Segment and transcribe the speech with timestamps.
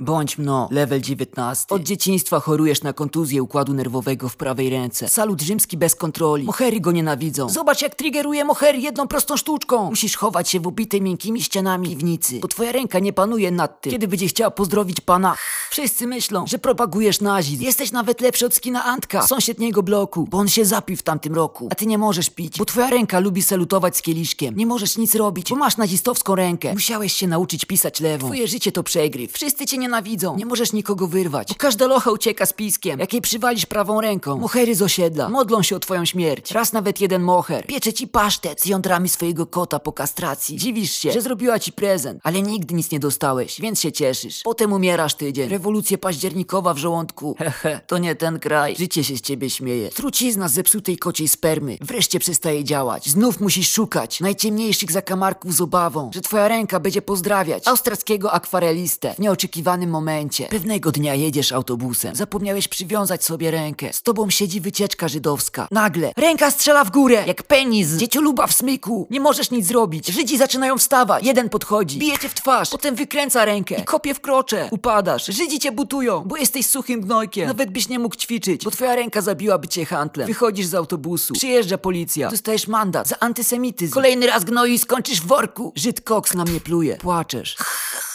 [0.00, 1.66] Bądź mno, level 19.
[1.74, 5.08] Od dzieciństwa chorujesz na kontuzję układu nerwowego w prawej ręce.
[5.08, 6.44] Salut rzymski bez kontroli.
[6.44, 7.48] Mohery go nienawidzą.
[7.48, 9.90] Zobacz jak triggeruje mohery jedną prostą sztuczką.
[9.90, 13.92] Musisz chować się w ubitej miękkimi ścianami piwnicy, bo twoja ręka nie panuje nad tym.
[13.92, 15.36] Kiedy będzie chciała pozdrowić pana,
[15.70, 17.62] wszyscy myślą, że propagujesz nazizm.
[17.62, 21.68] Jesteś nawet lepszy od skina Antka sąsiedniego bloku, bo on się zapił w tamtym roku.
[21.70, 24.56] A ty nie możesz pić, bo twoja ręka lubi salutować z kieliszkiem.
[24.56, 26.72] Nie możesz nic robić, bo masz nazistowską rękę.
[26.72, 28.26] Musiałeś się nauczyć pisać lewą.
[28.26, 29.32] Twoje życie to przegryw.
[29.32, 30.36] Wszyscy cię nienawidzą.
[30.36, 31.48] Nie możesz nikogo wyrwać.
[31.48, 34.38] Bo każda locha ucieka z piskiem, jak jej przywalisz prawą ręką.
[34.38, 36.50] Mohery z osiedla modlą się o twoją śmierć.
[36.50, 40.56] Raz nawet jeden moher piecze ci pasztet z jądrami swojego kota po kastracji.
[40.56, 44.40] Dziwisz się, że zrobiła ci prezent, ale nigdy nic nie dostałeś, więc się cieszysz.
[44.44, 45.48] Potem umierasz tydzień.
[45.48, 47.34] Rewolucja październikowa w żołądku.
[47.38, 48.76] Hehe, to nie ten kraj.
[48.76, 49.88] Życie się z ciebie śmieje.
[49.88, 51.78] Trucizna z zepsutej kociej spermy.
[51.80, 53.08] Wreszcie przestaje działać.
[53.08, 59.18] Znów musisz szukać najciemniejszych zakamarków z obawą, że twoja ręka będzie pozdrawiać austriackiego akwarelistę w
[59.18, 60.46] nieoczekiwanym momencie.
[60.50, 62.16] Pewnego dnia jedziesz autobusem.
[62.16, 63.92] Zapomniałeś przywiązać sobie rękę.
[63.92, 65.68] Z tobą siedzi wycieczka żydowska.
[65.70, 67.88] Nagle ręka strzela w górę, jak penis.
[67.96, 69.06] Dziecioluba w smyku.
[69.10, 70.06] Nie możesz nic zrobić.
[70.06, 71.24] Żydzi zaczynają wstawać.
[71.24, 74.68] Jeden podchodzi, bije cię w twarz, potem wykręca rękę i kopie w krocze.
[74.70, 75.26] Upadasz.
[75.26, 77.46] Żydzi cię butują, bo jesteś suchym gnojkiem.
[77.46, 80.26] Nawet byś nie mógł ćwiczyć, bo twoja ręka zabiłaby cię handlem.
[80.26, 81.34] Wychodzisz z autobusu.
[81.34, 82.30] Przyjeżdża policja.
[82.30, 83.92] Dostajesz mandat za antysemityzm.
[83.92, 85.72] Kolejny raz gnoi i skończysz w worku.
[85.76, 86.96] Żyd koks na mnie pluje.
[86.96, 87.56] Płaczesz.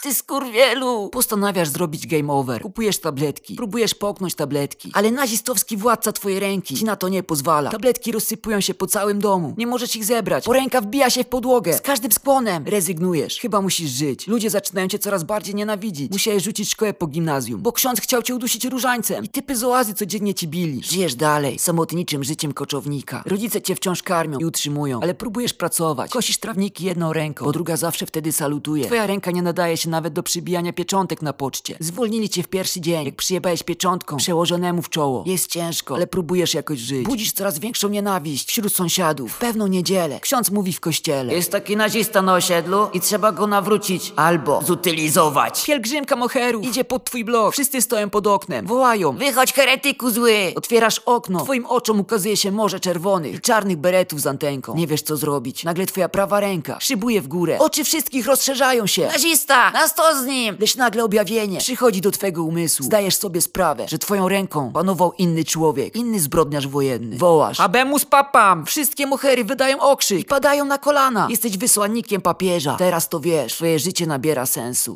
[0.04, 1.10] Ty skurwielu!
[1.10, 2.62] Postanawiasz zrobić game over.
[2.62, 3.56] Kupujesz tabletki.
[3.56, 4.92] Próbujesz połknąć tabletki.
[4.94, 7.70] Ale nazistowski władca twojej ręki ci na to nie pozwala.
[7.72, 9.54] Tabletki rozsypują się po całym domu.
[9.58, 11.74] Nie możesz ich zebrać, bo ręka wbija się w podłogę.
[11.74, 12.64] Z każdym skłonem.
[12.68, 13.40] Rezygnujesz.
[13.40, 14.28] Chyba musisz żyć.
[14.28, 16.12] Ludzie zaczynają cię coraz bardziej nienawidzić.
[16.12, 19.24] Musiałeś rzucić szkołę po gimnazjum, bo ksiądz chciał cię udusić różańcem.
[19.26, 20.84] I typy z oazy codziennie ci bili.
[20.84, 23.24] Żyjesz dalej, samotniczym życiem koczownika.
[23.26, 26.12] Rodzice cię wciąż karmią i utrzymują, ale próbujesz pracować.
[26.12, 28.86] Kosisz trawniki jedną ręką, bo druga zawsze wtedy salutuje.
[28.86, 31.78] Twoja ręka nie nadaje się nawet do przybijania pieczątek na poczcie.
[31.80, 35.24] Zwolnili cię w pierwszy dzień, jak przyjebałeś pieczątką przełożonemu w czoło.
[35.28, 37.06] Jest ciężko, ale próbujesz jakoś żyć.
[37.06, 39.32] Budzisz coraz większą nienawiść wśród sąsiadów.
[39.34, 41.34] W pewną niedzielę ksiądz mówi w kościele.
[41.34, 45.66] Jest taki nazista na osiedlu i trzeba go nawrócić albo zutylizować.
[45.66, 47.54] Pielgrzymka moheru idzie pod twój blok.
[47.54, 48.68] Wszyscy stoją pod oknem.
[48.68, 49.18] Wołają.
[49.18, 50.54] Wychodź heretyku zły!
[50.56, 51.44] Otwierasz okno.
[51.44, 54.76] Twoim oczom ukazuje się morze czerwonych i czarnych beretów z antenką.
[54.76, 55.64] Nie wiesz co zrobić.
[55.64, 57.58] Nagle twoja prawa ręka szybuje w górę.
[57.60, 59.08] Oczy wszystkich rozszerzają się.
[59.08, 59.72] Nazista!
[59.84, 60.58] Na sto z nim!
[60.60, 62.86] Lecz nagle objawienie przychodzi do twego umysłu.
[62.86, 67.18] Zdajesz sobie sprawę, że twoją ręką panował inny człowiek, inny zbrodniarz wojenny.
[67.18, 67.60] Wołasz.
[67.60, 68.66] Abemus papam!
[68.66, 71.28] Wszystkie mohery wydają okrzyk i padają na kolana.
[71.30, 72.76] Jesteś wysłannikiem papieża.
[72.76, 74.92] Teraz to wiesz, twoje życie nabiera sensu.